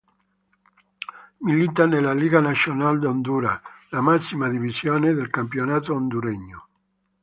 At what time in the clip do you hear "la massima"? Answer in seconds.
3.91-4.49